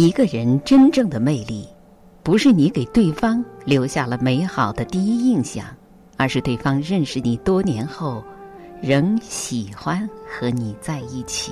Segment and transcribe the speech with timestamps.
[0.00, 1.66] 一个人真正的魅力，
[2.22, 5.66] 不是你给对方留下了美好的第一印象，
[6.16, 8.22] 而是对方认识你多年后，
[8.80, 11.50] 仍喜欢和你在一起。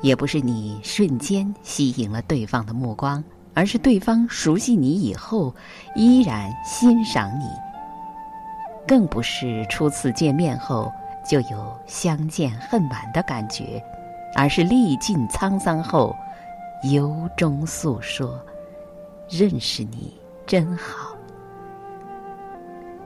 [0.00, 3.22] 也不是你瞬间吸引了对方的目光，
[3.54, 5.54] 而是对方熟悉你以后，
[5.94, 7.44] 依然欣赏你。
[8.84, 10.90] 更不是初次见面后
[11.24, 13.80] 就有相见恨晚的感觉，
[14.34, 16.12] 而是历尽沧桑后。
[16.82, 18.40] 由衷诉说，
[19.28, 20.12] 认识你
[20.44, 21.16] 真好，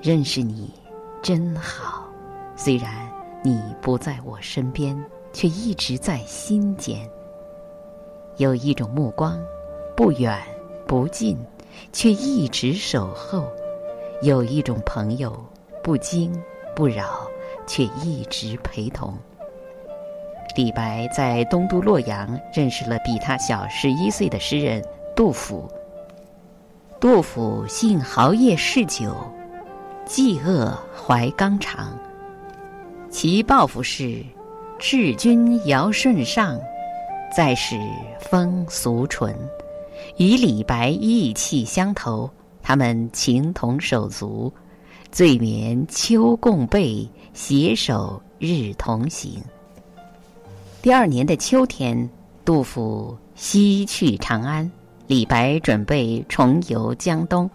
[0.00, 0.72] 认识你
[1.20, 2.08] 真好。
[2.54, 3.10] 虽然
[3.42, 4.96] 你不在我身边，
[5.32, 7.10] 却一直在心间。
[8.36, 9.36] 有一种目光，
[9.96, 10.40] 不远
[10.86, 11.36] 不近，
[11.92, 13.42] 却一直守候；
[14.22, 15.36] 有一种朋友，
[15.82, 16.32] 不惊
[16.76, 17.28] 不扰，
[17.66, 19.18] 却一直陪同。
[20.54, 24.82] 李白在东都洛阳认识了比他小十一岁的诗人
[25.16, 25.68] 杜甫。
[27.00, 29.14] 杜甫性豪业嗜酒，
[30.06, 31.98] 嫉恶怀刚肠。
[33.10, 34.24] 其抱负是：
[34.78, 36.58] 治君尧舜上，
[37.36, 37.78] 再使
[38.20, 39.34] 风俗淳。
[40.16, 42.30] 与李白意气相投，
[42.62, 44.52] 他们情同手足，
[45.10, 49.42] 醉眠秋共被，携手日同行。
[50.84, 52.10] 第二年的秋天，
[52.44, 54.70] 杜甫西去长安，
[55.06, 57.50] 李白准备重游江东。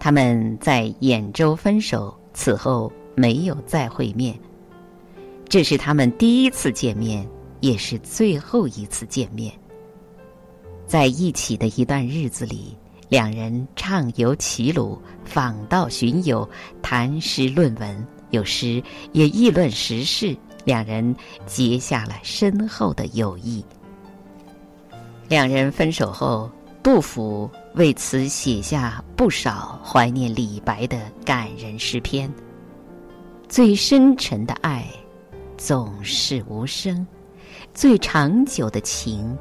[0.00, 4.36] 他们在兖州分手，此后没有再会面。
[5.48, 7.24] 这是他们第一次见面，
[7.60, 9.52] 也是最后一次见面。
[10.84, 12.76] 在一起的一段日子里，
[13.08, 16.50] 两人畅游齐鲁，访道寻友，
[16.82, 18.82] 谈诗论文，有时
[19.12, 20.36] 也议论时事。
[20.64, 21.14] 两人
[21.46, 23.64] 结下了深厚的友谊。
[25.28, 26.50] 两人分手后，
[26.82, 32.32] 杜甫为此写下不少怀念李白的感人诗篇。
[33.48, 34.86] 最深沉的爱，
[35.56, 37.06] 总是无声；
[37.74, 39.36] 最长久的情，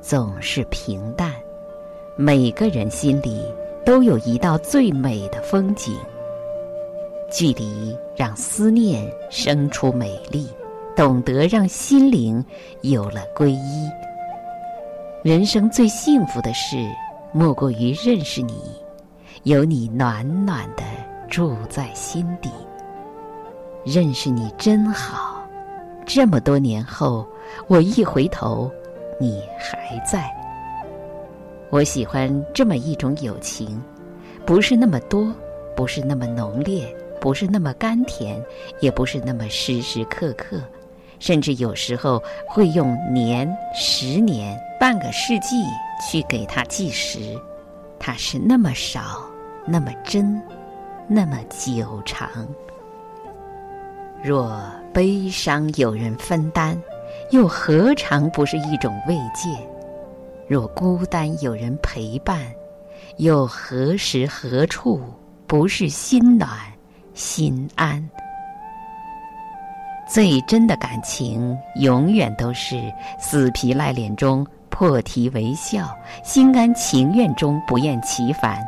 [0.00, 1.32] 总是平淡。
[2.16, 3.42] 每个人心里
[3.84, 5.96] 都有一道最美的风景。
[7.32, 10.46] 距离让思念生出美丽。
[10.94, 12.44] 懂得让心灵
[12.82, 13.88] 有了皈依。
[15.22, 16.76] 人生最幸福的事，
[17.32, 18.60] 莫过于认识你，
[19.44, 20.82] 有你暖暖的
[21.28, 22.50] 住在心底。
[23.84, 25.42] 认识你真好，
[26.04, 27.26] 这么多年后，
[27.68, 28.70] 我一回头，
[29.18, 30.30] 你还在。
[31.70, 33.82] 我喜欢这么一种友情，
[34.44, 35.32] 不是那么多，
[35.74, 38.44] 不是那么浓烈，不是那么甘甜，
[38.80, 40.60] 也不是那么时时刻刻。
[41.22, 45.62] 甚至有时候会用年、十年、半个世纪
[46.04, 47.40] 去给他计时，
[47.96, 49.20] 它是那么少，
[49.64, 50.42] 那么真，
[51.06, 52.28] 那么久长。
[54.20, 54.60] 若
[54.92, 56.76] 悲伤有人分担，
[57.30, 59.48] 又何尝不是一种慰藉？
[60.48, 62.52] 若孤单有人陪伴，
[63.18, 65.00] 又何时何处
[65.46, 66.50] 不是心暖
[67.14, 68.10] 心安？
[70.12, 75.88] 最真的感情，永远都是死皮赖脸中破涕为笑，
[76.22, 78.62] 心甘情愿中不厌其烦。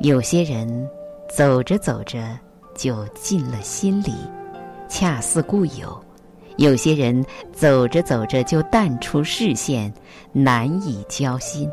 [0.00, 0.88] 有些人
[1.28, 2.36] 走着走着
[2.74, 4.12] 就进了心里，
[4.88, 5.88] 恰似故友；
[6.56, 9.94] 有些人走着走着就淡出视线，
[10.32, 11.70] 难以交心。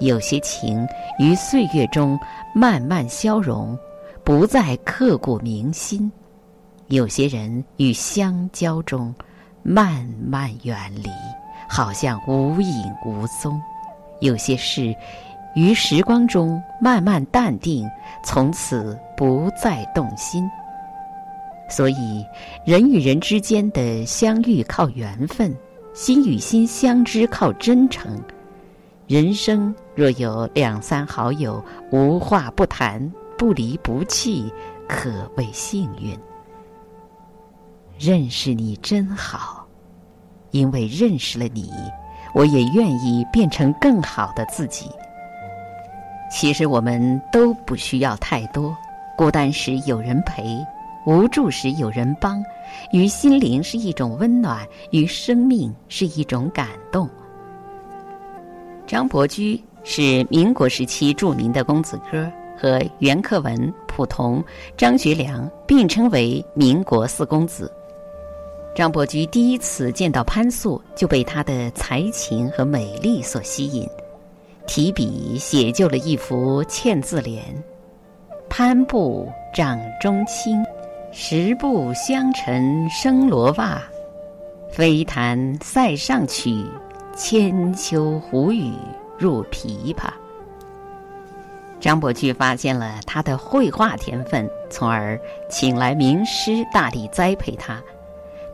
[0.00, 0.88] 有些情
[1.18, 2.18] 于岁月中
[2.54, 3.78] 慢慢消融，
[4.24, 6.10] 不再刻骨铭心。
[6.92, 9.14] 有些人与相交中
[9.62, 11.08] 慢慢远离，
[11.66, 13.58] 好像无影无踪；
[14.20, 14.94] 有些事
[15.54, 17.88] 于时光中慢慢淡定，
[18.22, 20.46] 从此不再动心。
[21.66, 22.22] 所以，
[22.66, 25.50] 人与人之间的相遇靠缘分，
[25.94, 28.20] 心与心相知靠真诚。
[29.06, 34.52] 人生若有两三好友，无话不谈，不离不弃，
[34.86, 36.14] 可谓幸运。
[38.02, 39.64] 认识你真好，
[40.50, 41.70] 因为认识了你，
[42.34, 44.86] 我也愿意变成更好的自己。
[46.28, 48.76] 其实我们都不需要太多，
[49.16, 50.58] 孤单时有人陪，
[51.06, 52.42] 无助时有人帮，
[52.90, 57.08] 于心灵是一种温暖，于生命是一种感动。
[58.84, 62.28] 张伯驹是民国时期著名的公子哥，
[62.58, 64.42] 和袁克文、蒲桐、
[64.76, 67.72] 张学良并称为民国四公子。
[68.74, 73.86] 张伯驹第一次见到潘素，就被她的才情和美丽所吸引，
[74.66, 77.44] 提笔写就了一幅嵌字联
[78.48, 80.64] ：“潘步掌中轻，
[81.12, 83.82] 十步香尘生罗袜。
[84.70, 86.64] 飞弹塞上曲，
[87.14, 88.72] 千秋胡语
[89.18, 90.08] 入琵琶。”
[91.78, 95.20] 张伯驹发现了他的绘画天分，从而
[95.50, 97.78] 请来名师大力栽培他。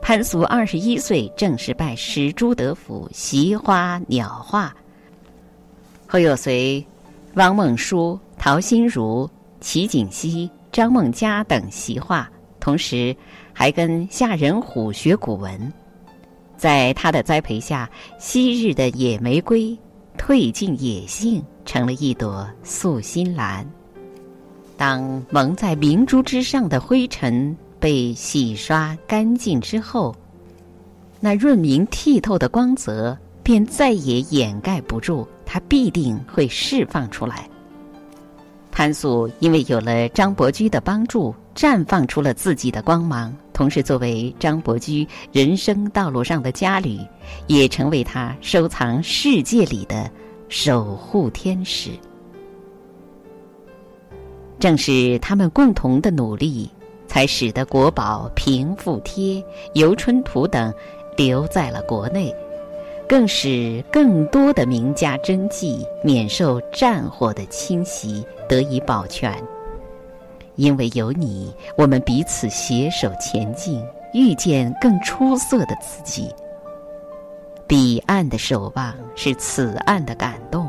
[0.09, 4.75] 潘素二十一岁正式拜师朱德甫习花鸟画，
[6.07, 6.83] 后又随
[7.35, 9.29] 汪孟舒、陶心如、
[9.61, 12.27] 齐景熙、张梦佳等习画，
[12.59, 13.15] 同时
[13.53, 15.71] 还跟夏仁虎学古文。
[16.57, 17.87] 在他的栽培下，
[18.19, 19.79] 昔日的野玫瑰
[20.17, 23.63] 褪尽野性，成了一朵素心兰。
[24.75, 27.55] 当蒙在明珠之上的灰尘。
[27.81, 30.15] 被洗刷干净之后，
[31.21, 37.49] 那润明剔透的光泽便再也掩盖不住，它必定会释放出来。
[38.71, 46.99] 潘素因为有了张伯驹的帮助，绽放出了自己的光芒，同时作为张伯驹人生道路上的佳侣，
[47.49, 50.09] 也成为他收藏世界里的
[50.49, 51.91] 守护天使。
[54.61, 56.71] 正是他们共同的努力。
[57.09, 59.35] 才使得国宝《平复帖》
[59.73, 60.73] 《游春图》等
[61.17, 62.33] 留在了国内，
[63.09, 69.35] 更使更多的名家真迹免受战火的侵袭，得以保全。
[70.57, 73.83] 因为有你，我们彼此携手前进，
[74.13, 76.29] 遇见更出色的自己。
[77.67, 80.69] 彼岸的守望是此岸的感动，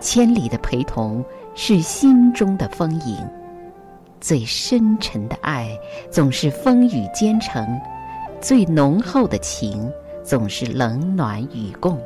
[0.00, 3.16] 千里的陪同是心中的丰盈。
[4.24, 5.78] 最深沉的爱
[6.10, 7.78] 总是风雨兼程，
[8.40, 9.92] 最浓厚的情
[10.22, 12.02] 总是冷暖与共。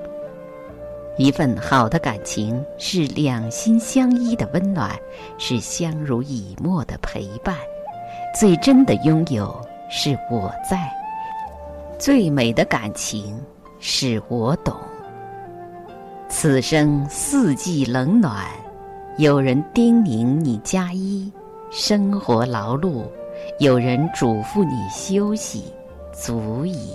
[1.17, 4.99] 一份好的感情是两心相依的温暖，
[5.38, 7.55] 是相濡以沫的陪伴。
[8.37, 9.56] 最真的拥有
[9.88, 10.93] 是我在，
[12.00, 13.41] 最美的感情
[13.79, 14.75] 是我懂。
[16.29, 18.44] 此生四季冷暖，
[19.19, 21.32] 有人叮咛你加衣。
[21.70, 23.05] 生活劳碌，
[23.59, 25.65] 有人嘱咐你休息，
[26.12, 26.93] 足矣。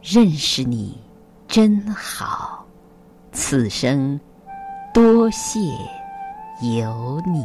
[0.00, 0.96] 认识你，
[1.48, 2.64] 真好。
[3.32, 4.18] 此生，
[4.94, 5.58] 多谢
[6.76, 7.44] 有你。